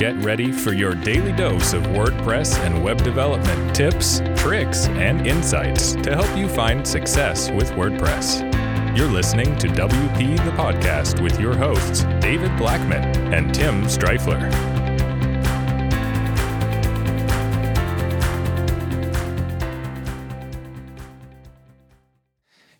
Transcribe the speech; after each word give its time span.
Get 0.00 0.16
ready 0.24 0.50
for 0.50 0.72
your 0.72 0.94
daily 0.94 1.32
dose 1.32 1.74
of 1.74 1.82
WordPress 1.88 2.56
and 2.60 2.82
web 2.82 3.04
development 3.04 3.76
tips, 3.76 4.22
tricks, 4.34 4.88
and 4.88 5.26
insights 5.26 5.92
to 5.96 6.14
help 6.16 6.38
you 6.38 6.48
find 6.48 6.88
success 6.88 7.50
with 7.50 7.70
WordPress. 7.72 8.40
You're 8.96 9.10
listening 9.10 9.58
to 9.58 9.66
WP 9.68 10.42
the 10.42 10.52
Podcast 10.52 11.22
with 11.22 11.38
your 11.38 11.54
hosts, 11.54 12.04
David 12.18 12.56
Blackman 12.56 13.34
and 13.34 13.54
Tim 13.54 13.82
Strifler. 13.82 14.79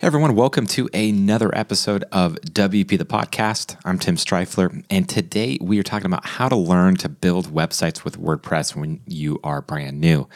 Hey 0.00 0.06
everyone, 0.06 0.34
welcome 0.34 0.66
to 0.68 0.88
another 0.94 1.54
episode 1.54 2.04
of 2.10 2.36
WP 2.36 2.96
the 2.96 3.04
Podcast. 3.04 3.76
I'm 3.84 3.98
Tim 3.98 4.16
Strifler, 4.16 4.82
and 4.88 5.06
today 5.06 5.58
we 5.60 5.78
are 5.78 5.82
talking 5.82 6.06
about 6.06 6.24
how 6.24 6.48
to 6.48 6.56
learn 6.56 6.96
to 6.96 7.10
build 7.10 7.48
websites 7.48 8.02
with 8.02 8.18
WordPress 8.18 8.74
when 8.74 9.02
you 9.04 9.38
are 9.44 9.60
brand 9.60 10.00
new. 10.00 10.26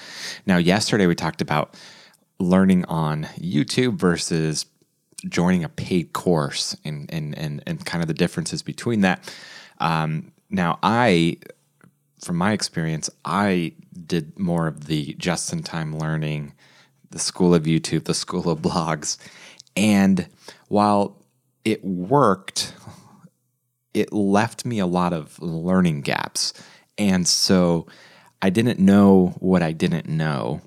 Now, 0.45 0.59
yesterday 0.59 1.07
we 1.07 1.15
talked 1.15 1.41
about 1.41 1.79
learning 2.39 2.85
on 2.85 3.25
YouTube 3.39 3.95
versus 3.95 4.67
joining 5.27 5.65
a 5.65 5.71
paid 5.71 6.13
course 6.13 6.77
and 6.85 7.09
and 7.11 7.35
and, 7.39 7.63
and 7.67 7.87
kind 7.87 8.03
of 8.03 8.09
the 8.09 8.13
differences 8.13 8.63
between 8.63 9.01
that. 9.01 9.35
Um, 9.79 10.33
now, 10.51 10.79
I 10.83 11.39
from 12.21 12.37
my 12.37 12.53
experience, 12.53 13.09
I 13.25 13.73
did 14.07 14.39
more 14.39 14.67
of 14.67 14.89
the 14.89 15.15
just 15.15 15.55
in 15.55 15.63
time 15.63 15.99
learning, 15.99 16.53
the 17.13 17.19
school 17.19 17.55
of 17.55 17.63
YouTube, 17.63 18.05
the 18.05 18.13
school 18.13 18.51
of 18.51 18.61
blogs 18.61 19.17
and 19.77 20.29
while 20.69 21.23
it 21.65 21.85
worked, 21.85 22.75
it 23.93 24.13
left 24.13 24.65
me 24.65 24.79
a 24.79 24.87
lot 24.87 25.13
of 25.13 25.41
learning 25.41 26.03
gaps. 26.03 26.53
And 26.99 27.27
so 27.27 27.87
I 28.43 28.51
didn't 28.51 28.79
know 28.79 29.35
what 29.39 29.63
I 29.63 29.73
didn't 29.73 30.09
know. 30.09 30.61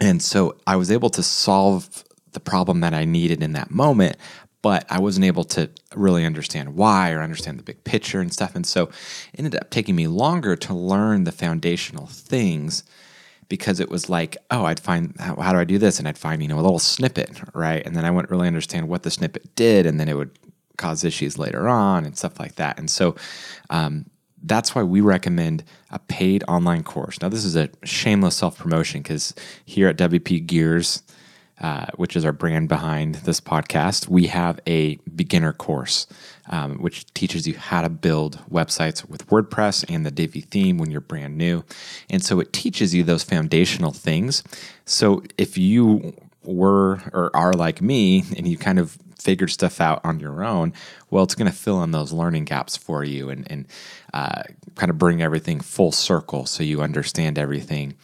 And 0.00 0.22
so 0.22 0.56
I 0.66 0.76
was 0.76 0.90
able 0.90 1.10
to 1.10 1.22
solve 1.22 2.04
the 2.32 2.40
problem 2.40 2.80
that 2.80 2.94
I 2.94 3.04
needed 3.04 3.42
in 3.42 3.52
that 3.52 3.70
moment, 3.70 4.16
but 4.62 4.86
I 4.88 5.00
wasn't 5.00 5.26
able 5.26 5.44
to 5.44 5.70
really 5.94 6.24
understand 6.24 6.76
why 6.76 7.12
or 7.12 7.20
understand 7.20 7.58
the 7.58 7.64
big 7.64 7.82
picture 7.84 8.20
and 8.20 8.32
stuff. 8.32 8.54
And 8.54 8.66
so 8.66 8.84
it 8.84 9.38
ended 9.38 9.56
up 9.56 9.70
taking 9.70 9.96
me 9.96 10.06
longer 10.06 10.56
to 10.56 10.74
learn 10.74 11.24
the 11.24 11.32
foundational 11.32 12.06
things 12.06 12.84
because 13.48 13.80
it 13.80 13.88
was 13.88 14.10
like, 14.10 14.36
oh, 14.50 14.64
I'd 14.64 14.80
find 14.80 15.14
how, 15.18 15.36
how, 15.36 15.52
do 15.52 15.58
I 15.58 15.64
do 15.64 15.78
this, 15.78 15.98
and 15.98 16.06
I'd 16.06 16.18
find 16.18 16.42
you 16.42 16.48
know 16.48 16.58
a 16.58 16.62
little 16.62 16.78
snippet, 16.78 17.40
right, 17.54 17.84
and 17.84 17.96
then 17.96 18.04
I 18.04 18.10
wouldn't 18.10 18.30
really 18.30 18.46
understand 18.46 18.88
what 18.88 19.02
the 19.02 19.10
snippet 19.10 19.54
did, 19.54 19.86
and 19.86 19.98
then 19.98 20.08
it 20.08 20.14
would 20.14 20.30
cause 20.76 21.04
issues 21.04 21.38
later 21.38 21.68
on 21.68 22.04
and 22.04 22.16
stuff 22.16 22.38
like 22.38 22.54
that. 22.54 22.78
And 22.78 22.88
so 22.88 23.16
um, 23.68 24.06
that's 24.42 24.74
why 24.74 24.82
we 24.82 25.00
recommend 25.00 25.64
a 25.90 25.98
paid 25.98 26.44
online 26.48 26.84
course. 26.84 27.20
Now, 27.20 27.28
this 27.28 27.44
is 27.44 27.56
a 27.56 27.68
shameless 27.84 28.36
self 28.36 28.56
promotion 28.56 29.02
because 29.02 29.34
here 29.64 29.88
at 29.88 29.98
WP 29.98 30.46
Gears, 30.46 31.02
uh, 31.60 31.86
which 31.96 32.16
is 32.16 32.24
our 32.24 32.32
brand 32.32 32.68
behind 32.68 33.16
this 33.16 33.40
podcast, 33.40 34.08
we 34.08 34.28
have 34.28 34.60
a 34.66 34.96
beginner 35.14 35.52
course 35.52 36.06
um, 36.50 36.78
which 36.78 37.12
teaches 37.14 37.46
you 37.46 37.56
how 37.56 37.82
to 37.82 37.88
build 37.88 38.40
websites 38.50 39.08
with 39.08 39.26
WordPress 39.28 39.84
and 39.88 40.04
the 40.04 40.10
Divi 40.10 40.40
theme 40.40 40.78
when 40.78 40.90
you're 40.90 41.00
brand 41.00 41.36
new. 41.36 41.64
And 42.08 42.22
so 42.22 42.40
it 42.40 42.52
teaches 42.52 42.94
you 42.94 43.02
those 43.02 43.22
foundational 43.22 43.92
things. 43.92 44.42
So 44.84 45.22
if 45.36 45.58
you 45.58 46.14
were 46.42 47.00
or 47.12 47.34
are 47.34 47.52
like 47.52 47.82
me 47.82 48.24
and 48.36 48.48
you 48.48 48.56
kind 48.56 48.78
of 48.78 48.96
figured 49.18 49.50
stuff 49.50 49.80
out 49.80 50.00
on 50.04 50.20
your 50.20 50.42
own, 50.42 50.72
well, 51.10 51.24
it's 51.24 51.34
going 51.34 51.50
to 51.50 51.56
fill 51.56 51.82
in 51.82 51.90
those 51.90 52.12
learning 52.12 52.44
gaps 52.44 52.76
for 52.76 53.04
you 53.04 53.28
and, 53.28 53.50
and 53.50 53.66
uh, 54.14 54.42
kind 54.74 54.90
of 54.90 54.96
bring 54.96 55.20
everything 55.20 55.60
full 55.60 55.92
circle 55.92 56.46
so 56.46 56.62
you 56.62 56.80
understand 56.80 57.38
everything 57.38 57.94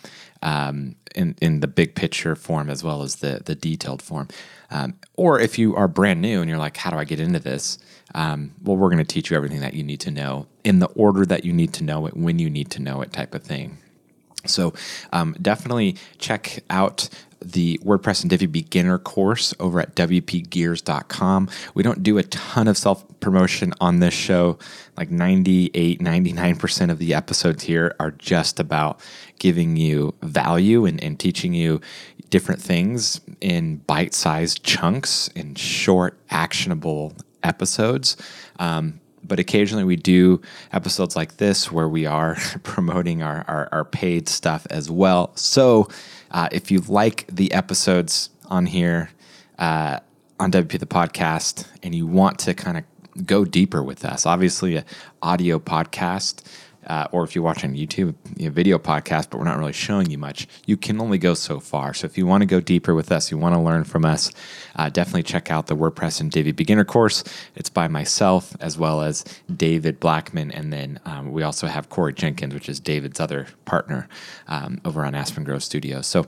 um, 0.44 0.94
in, 1.16 1.34
in 1.40 1.60
the 1.60 1.66
big 1.66 1.94
picture 1.96 2.36
form 2.36 2.70
as 2.70 2.84
well 2.84 3.02
as 3.02 3.16
the, 3.16 3.40
the 3.44 3.54
detailed 3.54 4.02
form. 4.02 4.28
Um, 4.70 4.94
or 5.16 5.40
if 5.40 5.58
you 5.58 5.74
are 5.74 5.88
brand 5.88 6.20
new 6.20 6.40
and 6.40 6.48
you're 6.48 6.58
like, 6.58 6.76
how 6.76 6.90
do 6.90 6.96
I 6.96 7.04
get 7.04 7.18
into 7.18 7.40
this? 7.40 7.78
Um, 8.14 8.52
well, 8.62 8.76
we're 8.76 8.90
going 8.90 8.98
to 8.98 9.04
teach 9.04 9.30
you 9.30 9.36
everything 9.36 9.60
that 9.60 9.74
you 9.74 9.82
need 9.82 10.00
to 10.00 10.10
know 10.10 10.46
in 10.62 10.78
the 10.78 10.86
order 10.88 11.24
that 11.26 11.44
you 11.44 11.52
need 11.52 11.72
to 11.74 11.84
know 11.84 12.06
it, 12.06 12.16
when 12.16 12.38
you 12.38 12.50
need 12.50 12.70
to 12.72 12.82
know 12.82 13.00
it, 13.00 13.12
type 13.12 13.34
of 13.34 13.42
thing. 13.42 13.78
So 14.46 14.74
um, 15.12 15.34
definitely 15.40 15.96
check 16.18 16.62
out 16.70 17.08
the 17.44 17.78
WordPress 17.84 18.22
and 18.22 18.30
Divi 18.30 18.46
beginner 18.46 18.98
course 18.98 19.54
over 19.60 19.80
at 19.80 19.94
WPGears.com. 19.94 21.50
We 21.74 21.82
don't 21.82 22.02
do 22.02 22.18
a 22.18 22.22
ton 22.24 22.68
of 22.68 22.78
self 22.78 23.04
promotion 23.20 23.72
on 23.80 24.00
this 24.00 24.14
show. 24.14 24.58
Like 24.96 25.10
98, 25.10 26.00
99% 26.00 26.90
of 26.90 26.98
the 26.98 27.14
episodes 27.14 27.64
here 27.64 27.94
are 28.00 28.12
just 28.12 28.60
about 28.60 29.00
giving 29.38 29.76
you 29.76 30.14
value 30.22 30.86
and, 30.86 31.02
and 31.02 31.18
teaching 31.18 31.52
you 31.52 31.80
different 32.30 32.62
things 32.62 33.20
in 33.40 33.76
bite 33.78 34.14
sized 34.14 34.62
chunks 34.62 35.28
in 35.28 35.54
short, 35.54 36.18
actionable 36.30 37.12
episodes. 37.42 38.16
Um, 38.58 39.00
but 39.26 39.38
occasionally 39.38 39.84
we 39.84 39.96
do 39.96 40.40
episodes 40.72 41.16
like 41.16 41.36
this 41.38 41.72
where 41.72 41.88
we 41.88 42.06
are 42.06 42.36
promoting 42.62 43.22
our, 43.22 43.44
our, 43.48 43.68
our 43.72 43.84
paid 43.84 44.28
stuff 44.28 44.66
as 44.70 44.90
well. 44.90 45.32
So 45.36 45.88
uh, 46.30 46.48
if 46.52 46.70
you 46.70 46.80
like 46.80 47.26
the 47.28 47.52
episodes 47.52 48.30
on 48.46 48.66
here 48.66 49.10
uh, 49.58 50.00
on 50.38 50.50
WP 50.52 50.78
the 50.78 50.86
podcast 50.86 51.66
and 51.82 51.94
you 51.94 52.06
want 52.06 52.38
to 52.40 52.54
kind 52.54 52.78
of 52.78 53.26
go 53.26 53.44
deeper 53.44 53.82
with 53.82 54.04
us, 54.04 54.26
obviously, 54.26 54.76
an 54.76 54.84
audio 55.22 55.58
podcast 55.58 56.42
uh, 56.86 57.06
or 57.12 57.24
if 57.24 57.34
you 57.34 57.42
watch 57.42 57.64
on 57.64 57.74
YouTube, 57.74 58.14
you 58.36 58.46
know, 58.46 58.50
video 58.50 58.78
podcast, 58.78 59.30
but 59.30 59.38
we're 59.38 59.44
not 59.44 59.58
really 59.58 59.72
showing 59.72 60.10
you 60.10 60.18
much, 60.18 60.46
you 60.66 60.76
can 60.76 61.00
only 61.00 61.18
go 61.18 61.34
so 61.34 61.60
far. 61.60 61.94
So 61.94 62.06
if 62.06 62.18
you 62.18 62.26
want 62.26 62.42
to 62.42 62.46
go 62.46 62.60
deeper 62.60 62.94
with 62.94 63.10
us, 63.12 63.30
you 63.30 63.38
want 63.38 63.54
to 63.54 63.60
learn 63.60 63.84
from 63.84 64.04
us, 64.04 64.32
uh, 64.76 64.88
definitely 64.88 65.22
check 65.22 65.50
out 65.50 65.66
the 65.66 65.76
WordPress 65.76 66.20
and 66.20 66.30
Divi 66.30 66.52
beginner 66.52 66.84
course. 66.84 67.24
It's 67.54 67.70
by 67.70 67.88
myself 67.88 68.56
as 68.60 68.78
well 68.78 69.02
as 69.02 69.24
David 69.54 70.00
Blackman. 70.00 70.50
And 70.50 70.72
then 70.72 71.00
um, 71.04 71.32
we 71.32 71.42
also 71.42 71.66
have 71.66 71.88
Corey 71.88 72.12
Jenkins, 72.12 72.54
which 72.54 72.68
is 72.68 72.80
David's 72.80 73.20
other 73.20 73.46
partner 73.64 74.08
um, 74.48 74.80
over 74.84 75.04
on 75.04 75.14
Aspen 75.14 75.44
Grove 75.44 75.62
Studios. 75.62 76.06
So 76.06 76.26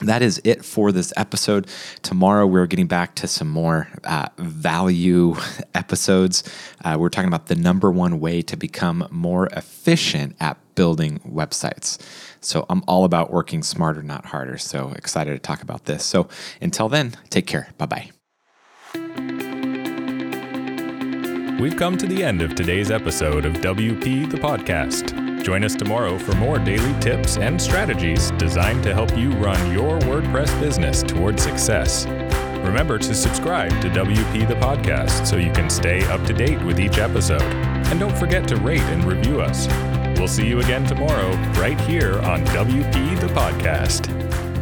that 0.00 0.22
is 0.22 0.40
it 0.44 0.64
for 0.64 0.92
this 0.92 1.12
episode. 1.16 1.68
Tomorrow, 2.02 2.46
we're 2.46 2.66
getting 2.66 2.86
back 2.86 3.14
to 3.16 3.26
some 3.26 3.48
more 3.48 3.88
uh, 4.04 4.28
value 4.38 5.36
episodes. 5.74 6.42
Uh, 6.84 6.96
we're 6.98 7.08
talking 7.08 7.28
about 7.28 7.46
the 7.46 7.54
number 7.54 7.90
one 7.90 8.20
way 8.20 8.42
to 8.42 8.56
become 8.56 9.06
more 9.10 9.46
efficient 9.48 10.36
at 10.40 10.58
building 10.74 11.20
websites. 11.20 11.98
So, 12.40 12.66
I'm 12.68 12.82
all 12.86 13.04
about 13.04 13.32
working 13.32 13.62
smarter, 13.62 14.02
not 14.02 14.26
harder. 14.26 14.58
So, 14.58 14.92
excited 14.96 15.32
to 15.32 15.38
talk 15.38 15.62
about 15.62 15.84
this. 15.84 16.04
So, 16.04 16.28
until 16.60 16.88
then, 16.88 17.14
take 17.30 17.46
care. 17.46 17.68
Bye 17.78 17.86
bye. 17.86 18.10
We've 21.60 21.76
come 21.76 21.96
to 21.98 22.06
the 22.06 22.22
end 22.22 22.42
of 22.42 22.54
today's 22.54 22.90
episode 22.90 23.46
of 23.46 23.54
WP 23.54 24.30
the 24.30 24.36
Podcast. 24.36 25.23
Join 25.44 25.62
us 25.62 25.74
tomorrow 25.74 26.18
for 26.18 26.34
more 26.36 26.58
daily 26.58 26.98
tips 27.00 27.36
and 27.36 27.60
strategies 27.60 28.30
designed 28.38 28.82
to 28.82 28.94
help 28.94 29.14
you 29.14 29.30
run 29.32 29.70
your 29.70 29.98
WordPress 29.98 30.58
business 30.58 31.02
towards 31.02 31.42
success. 31.42 32.06
Remember 32.64 32.96
to 32.96 33.14
subscribe 33.14 33.70
to 33.82 33.90
WP 33.90 34.48
the 34.48 34.54
Podcast 34.54 35.26
so 35.26 35.36
you 35.36 35.52
can 35.52 35.68
stay 35.68 36.02
up 36.06 36.24
to 36.24 36.32
date 36.32 36.62
with 36.62 36.80
each 36.80 36.96
episode. 36.96 37.42
And 37.42 38.00
don't 38.00 38.16
forget 38.16 38.48
to 38.48 38.56
rate 38.56 38.80
and 38.80 39.04
review 39.04 39.42
us. 39.42 39.68
We'll 40.18 40.28
see 40.28 40.46
you 40.46 40.60
again 40.60 40.86
tomorrow, 40.86 41.32
right 41.60 41.78
here 41.82 42.20
on 42.20 42.42
WP 42.46 43.20
the 43.20 43.26
Podcast. 43.26 44.53